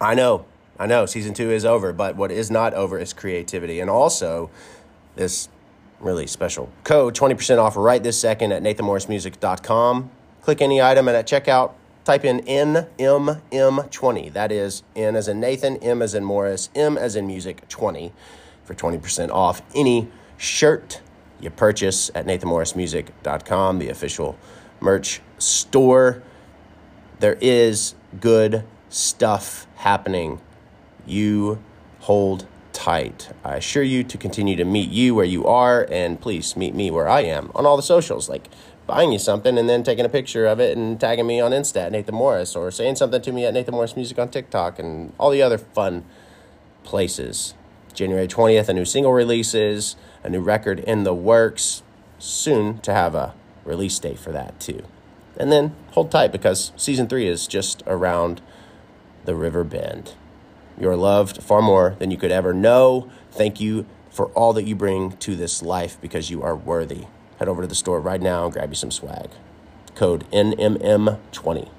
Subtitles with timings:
[0.00, 0.44] I know,
[0.78, 3.80] I know, season two is over, but what is not over is creativity.
[3.80, 4.50] And also,
[5.14, 5.48] this
[6.00, 10.10] really special code 20% off right this second at nathanmorrismusic.com.
[10.42, 11.72] Click any item and at checkout,
[12.04, 14.32] type in NMM20.
[14.32, 18.12] That is N as in Nathan, M as in Morris, M as in music 20
[18.64, 21.00] for 20% off any shirt
[21.40, 24.38] you purchase at nathanmorrismusic.com, the official
[24.80, 26.22] merch store.
[27.18, 30.40] There is good stuff happening.
[31.06, 31.62] You
[32.00, 33.30] hold tight.
[33.42, 36.90] I assure you to continue to meet you where you are, and please meet me
[36.90, 38.48] where I am on all the socials, like
[38.86, 41.86] buying you something and then taking a picture of it and tagging me on Insta
[41.86, 45.12] at Nathan Morris, or saying something to me at Nathan Morris Music on TikTok, and
[45.18, 46.04] all the other fun
[46.84, 47.54] places.
[47.94, 51.82] January 20th, a new single releases, a new record in the works,
[52.18, 54.84] soon to have a release date for that too.
[55.38, 58.40] And then hold tight because season three is just around
[59.26, 60.14] the river bend.
[60.78, 63.10] You're loved far more than you could ever know.
[63.30, 67.06] Thank you for all that you bring to this life because you are worthy.
[67.38, 69.30] Head over to the store right now and grab you some swag.
[69.94, 71.70] Code NMM20.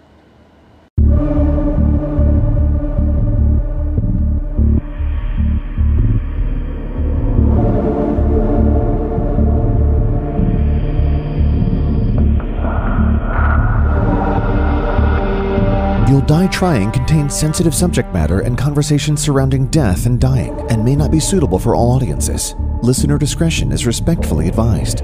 [16.07, 20.95] You'll Die Trying contains sensitive subject matter and conversations surrounding death and dying and may
[20.95, 22.55] not be suitable for all audiences.
[22.81, 24.99] Listener discretion is respectfully advised.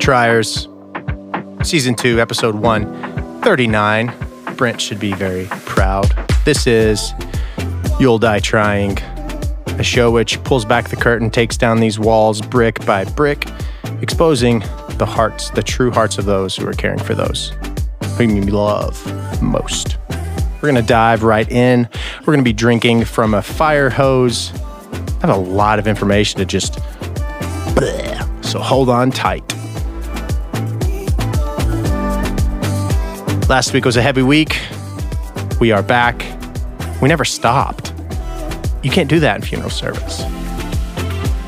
[0.00, 0.68] Triers,
[1.64, 4.14] Season 2, Episode 139.
[4.54, 6.12] Brent should be very proud.
[6.44, 7.12] This is
[7.98, 8.98] You'll Die Trying,
[9.82, 13.48] a show which pulls back the curtain, takes down these walls brick by brick,
[14.00, 17.52] exposing the hearts, the true hearts of those who are caring for those
[18.16, 18.96] whom you love
[19.42, 19.98] most.
[20.08, 21.88] We're going to dive right in.
[22.20, 24.52] We're going to be drinking from a fire hose.
[24.54, 26.74] I have a lot of information to just.
[27.74, 28.44] Bleh.
[28.44, 29.42] So hold on tight.
[33.48, 34.60] Last week was a heavy week.
[35.58, 36.24] We are back.
[37.02, 37.91] We never stopped.
[38.82, 40.22] You can't do that in funeral service.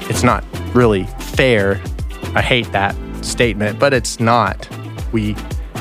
[0.08, 1.80] It's not really fair.
[2.34, 4.68] I hate that statement, but it's not.
[5.12, 5.34] We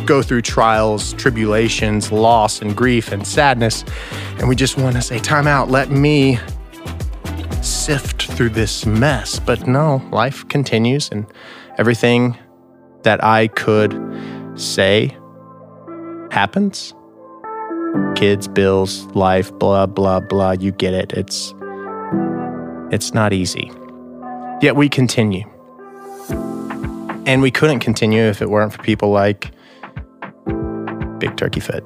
[0.06, 3.86] go through trials, tribulations, loss, and grief and sadness,
[4.40, 6.40] and we just want to say, Time out, let me
[7.62, 9.40] sift through this mess.
[9.40, 11.26] But no, life continues, and
[11.78, 12.38] everything
[13.04, 13.94] that I could
[14.56, 15.18] say
[16.32, 16.94] happens.
[18.16, 20.52] Kids, bills, life, blah, blah, blah.
[20.52, 21.14] You get it.
[21.14, 21.54] It's
[22.92, 23.72] it's not easy.
[24.62, 25.50] Yet we continue.
[27.26, 29.52] And we couldn't continue if it weren't for people like
[31.20, 31.84] Big Turkey Foot.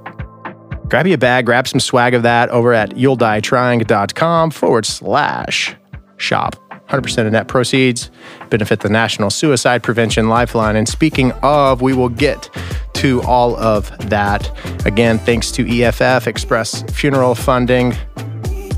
[0.89, 5.75] Grab you a bag, grab some swag of that over at you'lldietrying.com forward slash
[6.17, 6.55] shop.
[6.89, 8.09] 100% of net proceeds
[8.49, 10.75] benefit the National Suicide Prevention Lifeline.
[10.77, 12.49] And speaking of, we will get
[12.97, 14.51] to all of that.
[14.85, 17.93] Again, thanks to EFF, Express Funeral Funding,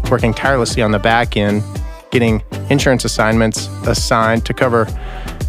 [0.09, 1.63] working tirelessly on the back end,
[2.12, 4.85] getting insurance assignments assigned to cover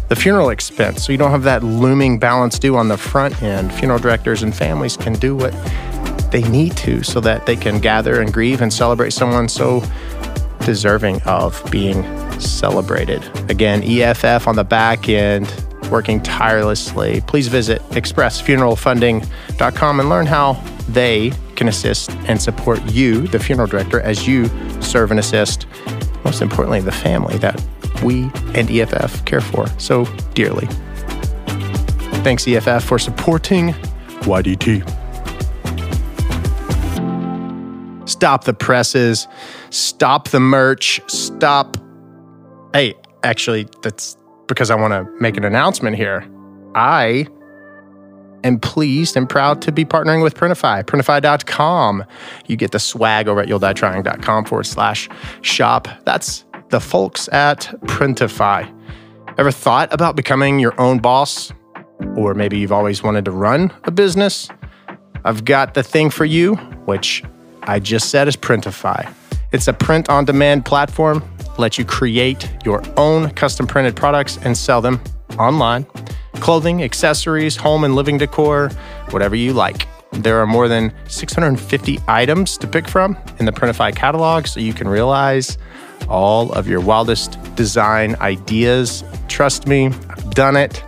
[0.09, 1.05] the funeral expense.
[1.05, 3.73] So you don't have that looming balance due on the front end.
[3.73, 5.53] Funeral directors and families can do what
[6.31, 9.83] they need to so that they can gather and grieve and celebrate someone so
[10.65, 12.03] deserving of being
[12.39, 13.23] celebrated.
[13.49, 15.47] Again, EFF on the back end,
[15.91, 17.21] working tirelessly.
[17.27, 20.53] Please visit expressfuneralfunding.com and learn how
[20.89, 24.47] they can assist and support you, the funeral director, as you
[24.81, 25.67] serve and assist,
[26.23, 27.63] most importantly, the family that
[28.03, 30.67] we and EFF care for so dearly.
[32.23, 33.75] Thanks, EFF, for supporting
[34.21, 34.87] YDT.
[38.07, 39.27] Stop the presses,
[39.69, 41.77] stop the merch, stop.
[42.73, 44.17] Hey, actually, that's
[44.51, 46.27] because I want to make an announcement here.
[46.75, 47.25] I
[48.43, 52.03] am pleased and proud to be partnering with Printify, printify.com.
[52.47, 55.09] You get the swag over at you'lldietrying.com forward slash
[55.41, 55.87] shop.
[56.03, 58.69] That's the folks at Printify.
[59.37, 61.53] Ever thought about becoming your own boss?
[62.17, 64.49] Or maybe you've always wanted to run a business?
[65.23, 66.55] I've got the thing for you,
[66.85, 67.23] which
[67.63, 69.13] I just said is Printify.
[69.51, 71.23] It's a print on demand platform,
[71.57, 75.01] let you create your own custom printed products and sell them
[75.37, 75.85] online.
[76.35, 78.69] Clothing, accessories, home and living decor,
[79.11, 79.87] whatever you like.
[80.11, 84.73] There are more than 650 items to pick from in the Printify catalog, so you
[84.73, 85.57] can realize
[86.09, 89.03] all of your wildest design ideas.
[89.29, 90.83] Trust me, I've done it.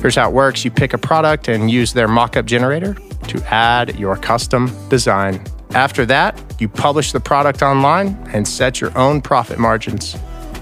[0.00, 2.94] Here's how it works you pick a product and use their mockup generator
[3.28, 5.44] to add your custom design.
[5.74, 10.16] After that, you publish the product online and set your own profit margins.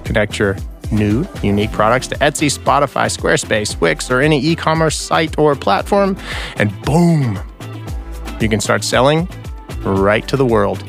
[0.04, 0.56] Connect your
[0.90, 6.16] new, unique products to Etsy, Spotify, Squarespace, Wix, or any e commerce site or platform,
[6.56, 7.38] and boom,
[8.40, 9.28] you can start selling
[9.82, 10.82] right to the world.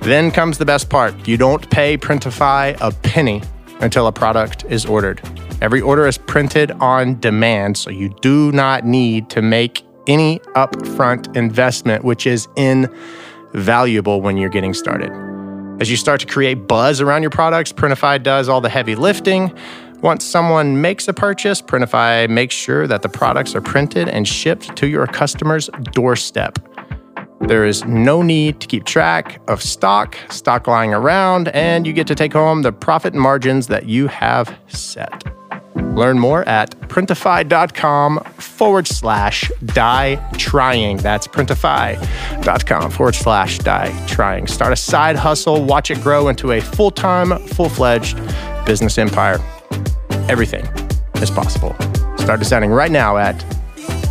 [0.00, 3.42] Then comes the best part you don't pay Printify a penny
[3.80, 5.20] until a product is ordered.
[5.60, 11.36] Every order is printed on demand, so you do not need to make any upfront
[11.36, 12.48] investment, which is
[13.54, 15.10] invaluable when you're getting started.
[15.80, 19.56] As you start to create buzz around your products, Printify does all the heavy lifting.
[20.00, 24.76] Once someone makes a purchase, Printify makes sure that the products are printed and shipped
[24.76, 26.58] to your customer's doorstep.
[27.40, 32.06] There is no need to keep track of stock, stock lying around, and you get
[32.06, 35.24] to take home the profit margins that you have set.
[35.74, 40.98] Learn more at printify.com forward slash die trying.
[40.98, 44.46] That's printify.com forward slash die trying.
[44.46, 48.18] Start a side hustle, watch it grow into a full time, full fledged
[48.66, 49.38] business empire.
[50.28, 50.66] Everything
[51.16, 51.74] is possible.
[52.16, 53.34] Start designing right now at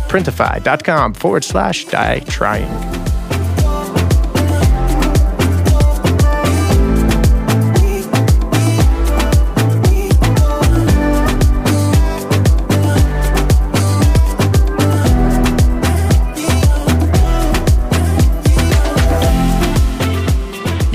[0.08, 3.01] printify.com forward slash die trying.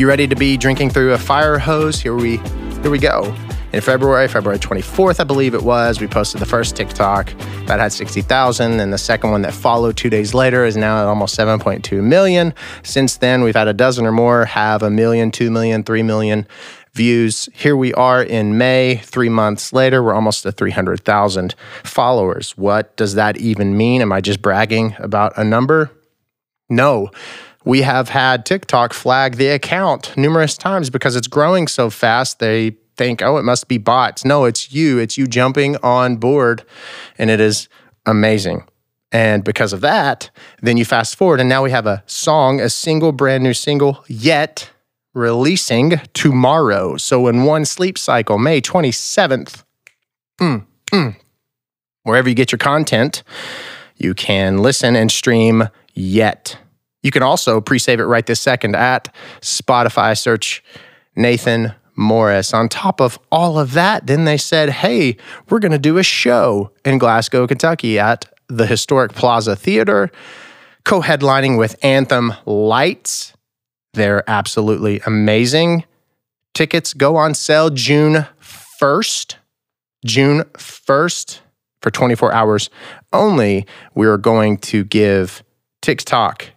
[0.08, 2.00] You ready to be drinking through a fire hose?
[2.00, 2.38] Here we
[2.82, 3.36] here we go.
[3.74, 7.34] In February, February 24th, I believe it was, we posted the first TikTok
[7.66, 11.08] that had 60,000 and the second one that followed 2 days later is now at
[11.08, 12.54] almost 7.2 million.
[12.84, 16.48] Since then, we've had a dozen or more have a million, 2 million, 3 million
[16.94, 17.50] views.
[17.54, 22.52] Here we are in May, 3 months later, we're almost at 300,000 followers.
[22.52, 24.02] What does that even mean?
[24.02, 25.92] Am I just bragging about a number?
[26.70, 27.12] No
[27.68, 32.40] we have had TikTok flag the account numerous times because it's growing so fast.
[32.40, 34.24] They think, oh, it must be bots.
[34.24, 35.00] No, it's you.
[35.00, 36.64] It's you jumping on board.
[37.18, 37.68] And it is
[38.06, 38.64] amazing.
[39.12, 40.30] And because of that,
[40.62, 44.04] then you fast forward, and now we have a song, a single, brand new single,
[44.08, 44.70] yet
[45.14, 46.96] releasing tomorrow.
[46.96, 49.64] So in one sleep cycle, May 27th,
[50.40, 51.16] mm, mm,
[52.04, 53.24] wherever you get your content,
[53.98, 56.58] you can listen and stream yet.
[57.04, 60.18] You can also pre save it right this second at Spotify.
[60.18, 60.64] Search
[61.16, 62.54] Nathan Morris.
[62.54, 65.18] On top of all of that, then they said, hey,
[65.50, 70.12] we're going to do a show in Glasgow, Kentucky at the historic Plaza Theater,
[70.86, 73.34] co headlining with Anthem Lights.
[73.94, 75.86] They're absolutely amazing.
[76.54, 78.28] Tickets go on sale June
[78.82, 79.36] 1st.
[80.06, 81.40] June 1st
[81.82, 82.70] for 24 hours
[83.12, 83.66] only.
[83.96, 85.44] We are going to give
[85.82, 86.52] TikTok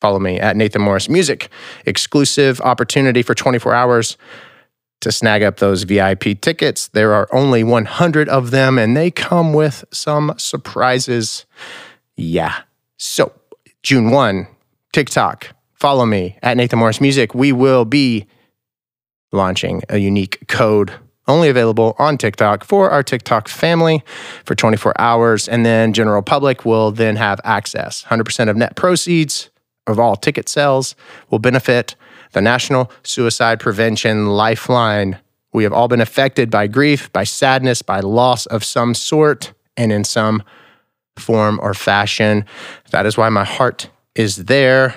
[0.00, 1.50] Follow me at Nathan Morris Music.
[1.84, 4.16] Exclusive opportunity for 24 hours
[5.00, 6.88] to snag up those VIP tickets.
[6.88, 11.46] There are only 100 of them and they come with some surprises.
[12.16, 12.62] Yeah.
[12.96, 13.32] So,
[13.82, 14.46] June 1,
[14.92, 15.48] TikTok.
[15.74, 17.34] Follow me at Nathan Morris Music.
[17.34, 18.26] We will be
[19.32, 20.92] launching a unique code
[21.28, 24.02] only available on TikTok for our TikTok family
[24.44, 25.48] for 24 hours.
[25.48, 28.04] And then general public will then have access.
[28.04, 29.49] 100% of net proceeds
[29.90, 30.94] of all ticket sales
[31.30, 31.96] will benefit
[32.32, 35.18] the National Suicide Prevention Lifeline.
[35.52, 39.92] We have all been affected by grief, by sadness, by loss of some sort, and
[39.92, 40.42] in some
[41.16, 42.44] form or fashion.
[42.90, 44.94] That is why my heart is there.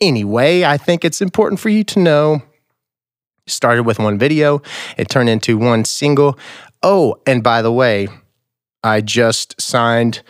[0.00, 2.42] Anyway, I think it's important for you to know.
[3.46, 4.62] Started with one video,
[4.96, 6.38] it turned into one single.
[6.82, 8.08] Oh, and by the way,
[8.82, 10.22] I just signed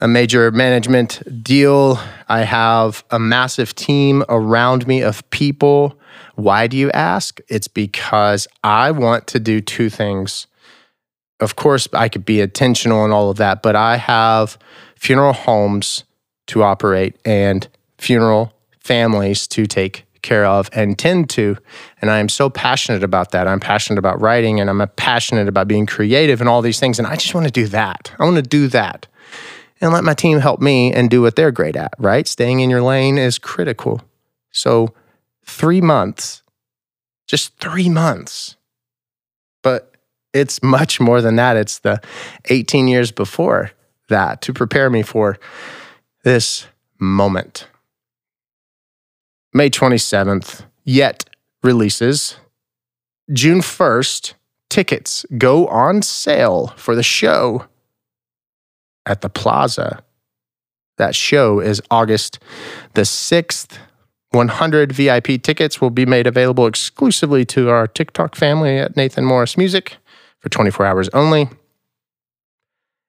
[0.00, 1.98] a major management deal.
[2.28, 5.98] I have a massive team around me of people.
[6.36, 7.40] Why do you ask?
[7.48, 10.46] It's because I want to do two things.
[11.40, 14.58] Of course, I could be intentional and all of that, but I have
[14.96, 16.04] funeral homes
[16.48, 17.66] to operate and
[17.98, 21.56] funeral families to take care of and tend to.
[22.00, 23.46] And I am so passionate about that.
[23.46, 26.98] I'm passionate about writing and I'm passionate about being creative and all these things.
[26.98, 28.12] And I just want to do that.
[28.18, 29.06] I want to do that
[29.80, 32.26] and let my team help me and do what they're great at, right?
[32.26, 34.02] Staying in your lane is critical.
[34.50, 34.94] So,
[35.44, 36.42] three months,
[37.26, 38.56] just three months.
[39.62, 39.94] But
[40.32, 41.56] it's much more than that.
[41.56, 42.00] It's the
[42.46, 43.72] 18 years before
[44.08, 45.38] that to prepare me for
[46.24, 46.66] this
[46.98, 47.68] moment.
[49.52, 51.28] May 27th, yet
[51.62, 52.36] releases.
[53.32, 54.34] June 1st,
[54.68, 57.66] tickets go on sale for the show
[59.08, 60.02] at the Plaza.
[60.98, 62.38] That show is August
[62.94, 63.78] the 6th.
[64.32, 69.56] 100 VIP tickets will be made available exclusively to our TikTok family at Nathan Morris
[69.56, 69.96] Music
[70.38, 71.48] for 24 hours only.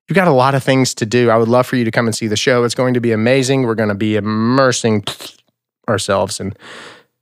[0.08, 1.30] You've got a lot of things to do.
[1.30, 2.64] I would love for you to come and see the show.
[2.64, 3.64] It's going to be amazing.
[3.64, 5.04] We're going to be immersing
[5.88, 6.54] ourselves in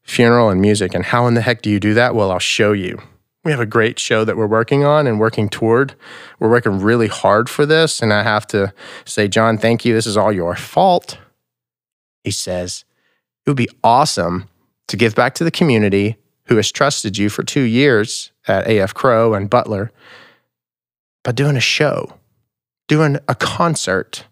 [0.03, 0.93] funeral and music.
[0.93, 2.15] And how in the heck do you do that?
[2.15, 3.01] Well, I'll show you.
[3.47, 5.95] We have a great show that we're working on and working toward.
[6.37, 8.01] We're working really hard for this.
[8.01, 8.73] And I have to
[9.05, 9.93] say, John, thank you.
[9.93, 11.17] This is all your fault.
[12.25, 12.83] He says,
[13.45, 14.49] It would be awesome
[14.89, 18.93] to give back to the community who has trusted you for two years at AF
[18.93, 19.93] Crow and Butler
[21.23, 22.17] by doing a show
[22.89, 24.25] doing a concert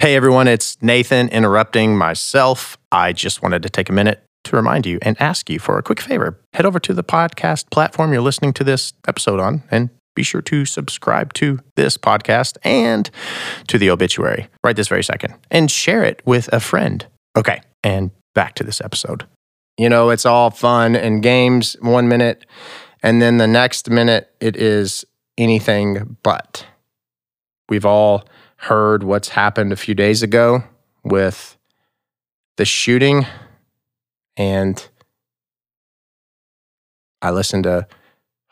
[0.00, 2.78] Hey everyone, it's Nathan interrupting myself.
[2.92, 5.82] I just wanted to take a minute to remind you and ask you for a
[5.82, 6.38] quick favor.
[6.52, 10.40] Head over to the podcast platform you're listening to this episode on and be sure
[10.42, 13.10] to subscribe to this podcast and
[13.66, 17.04] to the obituary right this very second and share it with a friend.
[17.36, 19.26] Okay, and back to this episode.
[19.78, 22.46] You know, it's all fun and games one minute,
[23.02, 25.04] and then the next minute it is
[25.36, 26.64] anything but.
[27.68, 30.64] We've all heard what's happened a few days ago
[31.04, 31.56] with
[32.56, 33.24] the shooting,
[34.36, 34.88] and
[37.22, 37.86] I listened to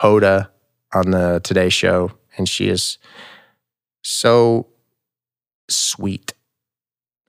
[0.00, 0.48] Hoda
[0.94, 2.98] on the Today Show, and she is
[4.02, 4.68] so
[5.68, 6.32] sweet.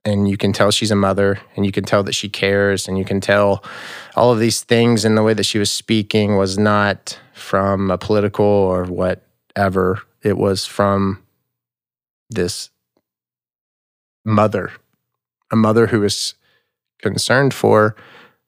[0.04, 2.96] And you can tell she's a mother and you can tell that she cares and
[2.96, 3.62] you can tell
[4.16, 7.98] all of these things in the way that she was speaking was not from a
[7.98, 10.00] political or whatever.
[10.22, 11.22] It was from
[12.30, 12.70] this
[14.24, 14.72] mother
[15.50, 16.34] a mother who is
[17.00, 17.96] concerned for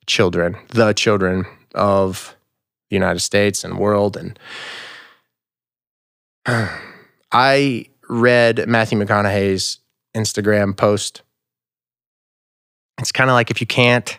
[0.07, 2.37] children the children of
[2.91, 4.17] the united states and world.
[4.17, 4.39] And
[6.47, 6.69] uh,
[7.33, 9.79] i read matthew mcconaughey's
[10.17, 11.23] instagram post.
[12.99, 14.19] It's kind of like if you can't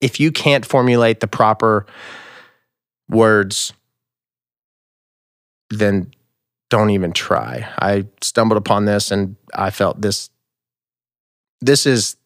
[0.00, 1.86] if you can't formulate the proper
[3.08, 3.72] words
[5.70, 6.12] then
[6.68, 7.68] don't even try.
[7.78, 10.30] I stumbled upon this and I felt this
[11.60, 12.16] this is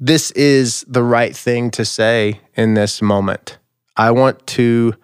[0.00, 3.58] this is the right thing to say in this moment.
[3.96, 4.94] I want to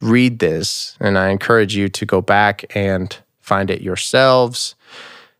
[0.00, 4.74] read this and I encourage you to go back and find it yourselves.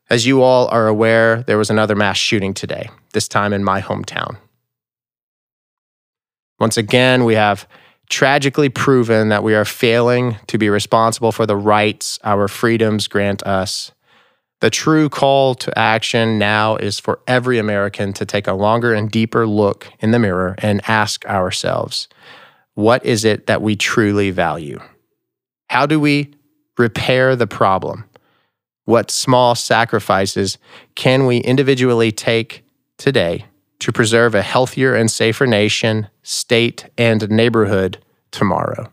[0.08, 3.82] As you all are aware, there was another mass shooting today, this time in my
[3.82, 4.38] hometown.
[6.58, 7.68] Once again, we have
[8.08, 13.42] tragically proven that we are failing to be responsible for the rights our freedoms grant
[13.42, 13.92] us.
[14.60, 19.10] The true call to action now is for every American to take a longer and
[19.10, 22.08] deeper look in the mirror and ask ourselves
[22.74, 24.78] what is it that we truly value?
[25.68, 26.34] How do we
[26.76, 28.04] repair the problem?
[28.84, 30.58] What small sacrifices
[30.94, 32.64] can we individually take
[32.98, 33.46] today
[33.80, 37.98] to preserve a healthier and safer nation, state, and neighborhood
[38.30, 38.90] tomorrow?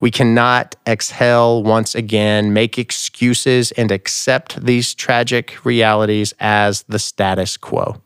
[0.00, 7.56] We cannot exhale once again, make excuses, and accept these tragic realities as the status
[7.56, 8.02] quo.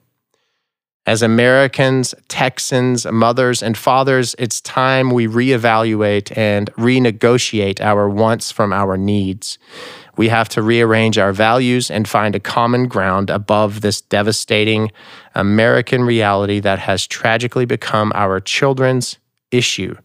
[1.06, 8.72] As Americans, Texans, mothers, and fathers, it's time we reevaluate and renegotiate our wants from
[8.72, 9.58] our needs.
[10.20, 14.92] We have to rearrange our values and find a common ground above this devastating
[15.34, 19.16] American reality that has tragically become our children's
[19.50, 19.96] issue.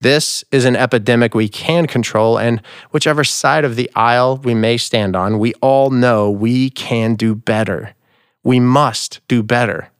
[0.00, 4.76] This is an epidemic we can control, and whichever side of the aisle we may
[4.76, 7.94] stand on, we all know we can do better.
[8.42, 9.92] We must do better.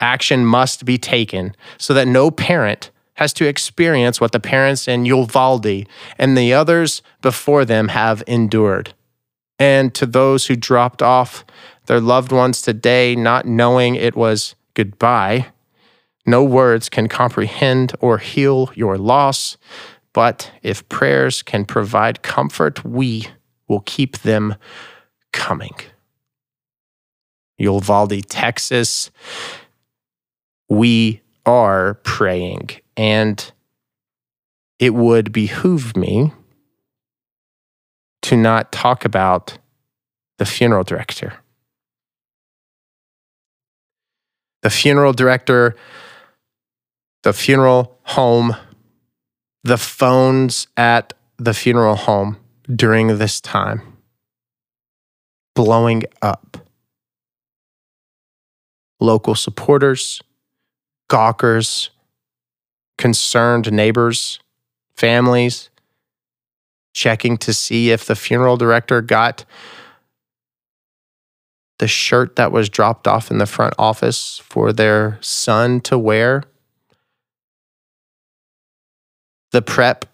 [0.00, 2.90] Action must be taken so that no parent
[3.20, 5.86] has to experience what the parents in Uvalde
[6.18, 8.94] and the others before them have endured.
[9.58, 11.44] And to those who dropped off
[11.84, 15.48] their loved ones today, not knowing it was goodbye,
[16.24, 19.58] no words can comprehend or heal your loss,
[20.14, 23.28] but if prayers can provide comfort, we
[23.68, 24.54] will keep them
[25.34, 25.76] coming.
[27.58, 29.10] Uvalde, Texas,
[30.70, 33.52] we are praying, and
[34.78, 36.32] it would behoove me
[38.22, 39.58] to not talk about
[40.38, 41.34] the funeral director.
[44.62, 45.76] The funeral director
[47.22, 48.56] the funeral home,
[49.62, 52.38] the phones at the funeral home
[52.74, 53.82] during this time
[55.54, 56.56] blowing up.
[59.00, 60.22] Local supporters,
[61.10, 61.90] gawkers,
[62.96, 64.38] concerned neighbors,
[64.94, 65.68] families,
[66.94, 69.44] checking to see if the funeral director got
[71.80, 76.44] the shirt that was dropped off in the front office for their son to wear.
[79.50, 80.06] The prep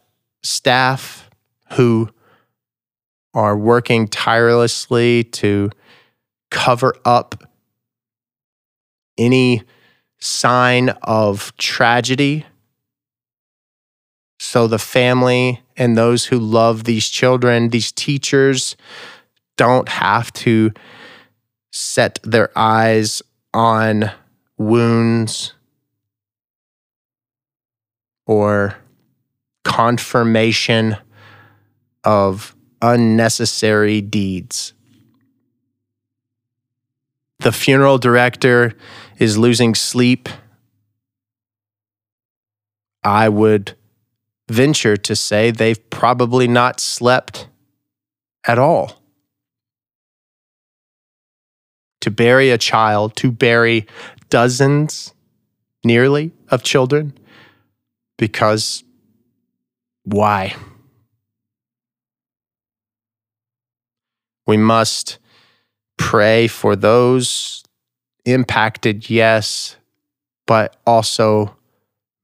[0.42, 1.28] staff
[1.72, 2.08] who
[3.34, 5.70] are working tirelessly to
[6.50, 7.44] cover up
[9.18, 9.62] any
[10.18, 12.46] sign of tragedy.
[14.38, 18.76] So the family and those who love these children, these teachers,
[19.56, 20.72] don't have to
[21.70, 24.10] set their eyes on
[24.58, 25.52] wounds
[28.26, 28.76] or
[29.64, 30.96] confirmation
[32.04, 34.72] of unnecessary deeds.
[37.40, 38.72] The funeral director
[39.18, 40.28] is losing sleep.
[43.04, 43.74] I would
[44.48, 47.48] venture to say they've probably not slept
[48.46, 49.02] at all.
[52.00, 53.86] To bury a child, to bury
[54.30, 55.12] dozens
[55.84, 57.16] nearly of children
[58.16, 58.84] because
[60.04, 60.54] why?
[64.46, 65.18] We must
[65.96, 67.62] pray for those
[68.24, 69.76] impacted, yes,
[70.46, 71.56] but also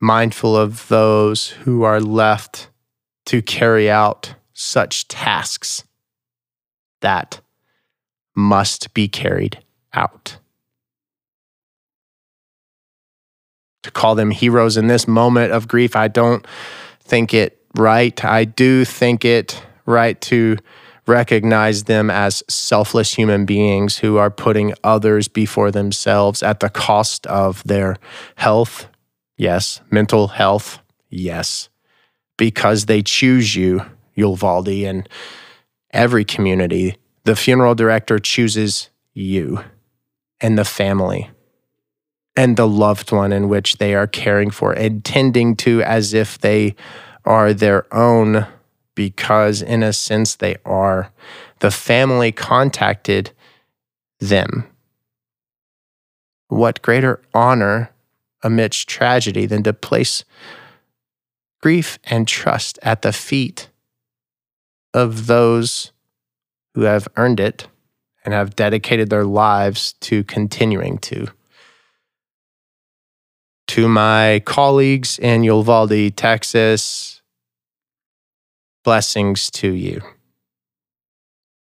[0.00, 2.68] mindful of those who are left
[3.26, 5.85] to carry out such tasks
[7.00, 7.40] that
[8.35, 10.38] must be carried out.
[13.82, 16.46] To call them heroes in this moment of grief, I don't
[17.00, 18.24] think it right.
[18.24, 20.56] I do think it right to
[21.07, 27.27] recognize them as selfless human beings who are putting others before themselves at the cost
[27.27, 27.97] of their
[28.37, 28.87] health.
[29.37, 29.81] Yes.
[29.91, 30.79] Mental health.
[31.11, 31.69] Yes.
[32.37, 33.85] Because they choose you,
[34.15, 35.09] Uvalde, and
[35.93, 36.97] every community.
[37.25, 39.62] The funeral director chooses you
[40.41, 41.31] and the family
[42.37, 46.38] and the loved one in which they are caring for and tending to as if
[46.38, 46.75] they
[47.25, 48.47] are their own
[48.94, 51.12] because, in a sense, they are.
[51.61, 53.33] The family contacted
[54.20, 54.66] them.
[56.48, 57.90] What greater honor
[58.42, 60.24] amidst tragedy than to place
[61.61, 63.70] grief and trust at the feet
[64.92, 65.92] of those
[66.74, 67.68] who have earned it
[68.24, 71.28] and have dedicated their lives to continuing to?
[73.68, 77.21] To my colleagues in Uvalde, Texas,
[78.85, 80.01] blessings to you.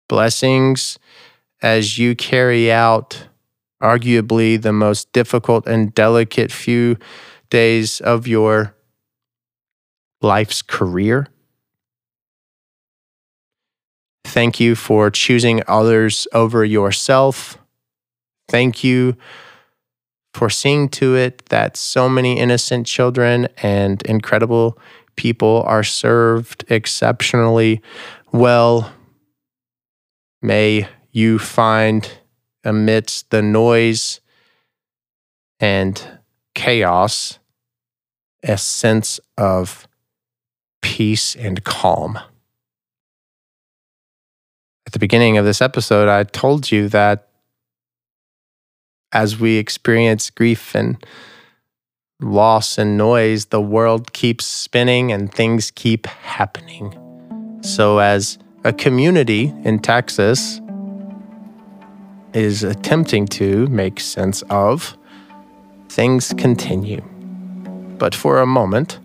[0.09, 0.98] Blessings
[1.62, 3.26] as you carry out
[3.83, 6.96] arguably the most difficult and delicate few
[7.50, 8.74] days of your
[10.20, 11.28] life's career.
[14.24, 17.59] Thank you for choosing others over yourself.
[18.48, 19.16] Thank you
[20.35, 24.78] for seeing to it that so many innocent children and incredible
[25.18, 27.83] people are served exceptionally
[28.33, 28.90] well.
[30.40, 32.11] May you find
[32.64, 34.20] amidst the noise
[35.61, 36.20] and
[36.54, 37.40] chaos
[38.44, 39.88] a sense of
[40.83, 42.18] peace and calm.
[44.87, 47.28] At the beginning of this episode, I told you that
[49.12, 51.04] as we experience grief and
[52.20, 56.94] loss and noise, the world keeps spinning and things keep happening.
[57.62, 60.61] So, as a community in Texas
[62.33, 64.96] is attempting to make sense of,
[65.88, 67.02] things continue.
[67.98, 68.98] But for a moment,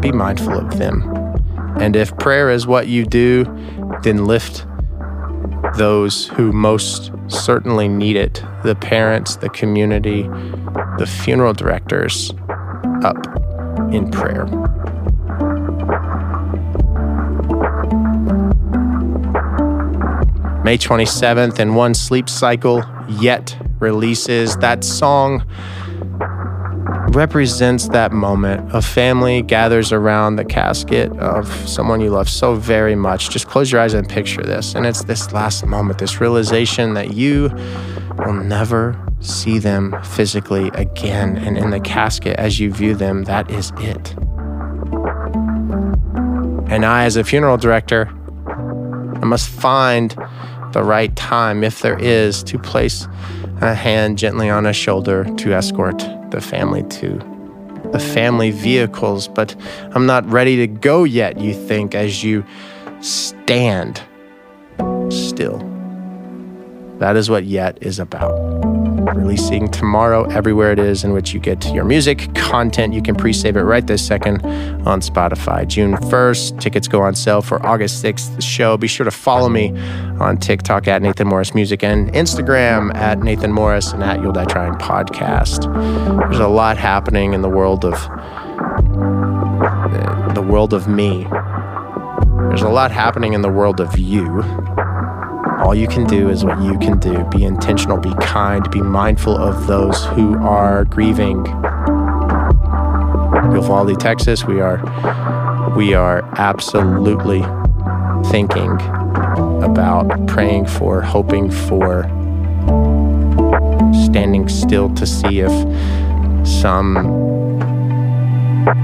[0.00, 1.02] be mindful of them.
[1.78, 3.44] And if prayer is what you do,
[4.02, 4.66] then lift
[5.76, 10.22] those who most certainly need it the parents, the community,
[10.98, 12.32] the funeral directors
[13.02, 13.16] up
[13.92, 14.46] in prayer.
[20.64, 25.44] May 27th, and One Sleep Cycle Yet releases that song
[27.16, 28.74] represents that moment.
[28.74, 33.30] A family gathers around the casket of someone you love so very much.
[33.30, 34.74] Just close your eyes and picture this.
[34.74, 37.48] And it's this last moment, this realization that you
[38.18, 41.38] will never see them physically again.
[41.38, 44.14] And in the casket, as you view them, that is it.
[46.70, 48.10] And I, as a funeral director,
[48.46, 50.10] I must find
[50.72, 53.08] the right time, if there is, to place
[53.62, 57.18] a hand gently on a shoulder to escort the family to
[57.92, 59.26] the family vehicles.
[59.26, 59.56] But
[59.94, 62.44] I'm not ready to go yet, you think, as you
[63.00, 64.02] stand
[65.08, 65.58] still.
[66.98, 71.64] That is what Yet is about releasing tomorrow everywhere it is in which you get
[71.72, 72.94] your music content.
[72.94, 74.44] You can pre save it right this second
[74.86, 75.66] on Spotify.
[75.66, 78.76] June 1st, tickets go on sale for August 6th, the show.
[78.76, 79.70] Be sure to follow me
[80.20, 84.44] on TikTok at Nathan Morris Music and Instagram at Nathan Morris and at You'll Die
[84.46, 85.72] Trying Podcast.
[86.20, 87.94] There's a lot happening in the world of
[90.34, 91.26] the world of me.
[92.48, 94.42] There's a lot happening in the world of you.
[95.66, 97.24] All you can do is what you can do.
[97.24, 101.38] Be intentional, be kind, be mindful of those who are grieving.
[103.52, 104.78] Uvalde, Texas, we are
[105.76, 107.40] we are absolutely
[108.30, 108.70] thinking
[109.60, 112.04] about praying for, hoping for,
[114.04, 115.50] standing still to see if
[116.46, 116.94] some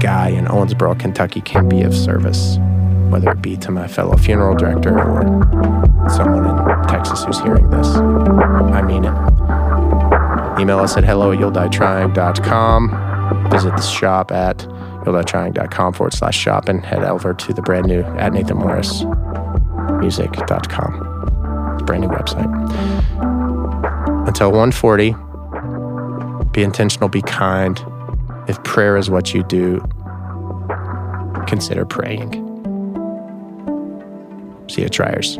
[0.01, 2.57] guy in Owensboro, Kentucky can be of service
[3.09, 5.21] whether it be to my fellow funeral director or
[6.09, 7.87] someone in Texas who's hearing this.
[7.87, 9.13] I mean it.
[10.59, 11.51] Email us at hello at you'll
[13.49, 14.63] Visit the shop at
[15.05, 15.13] you'll
[15.93, 19.03] forward slash shop and head over to the brand new at Nathan Morris
[20.03, 21.79] music.com.
[21.85, 22.49] Brand new website.
[24.27, 25.15] Until 140,
[26.51, 27.83] be intentional, be kind.
[28.47, 29.79] If prayer is what you do,
[31.47, 32.52] consider praying.
[34.73, 35.37] See you, Triers.